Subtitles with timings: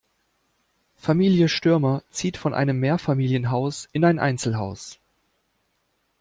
[0.95, 4.97] Familie Stürmer zieht von einem Mehrfamilienhaus in ein Einzelhaus.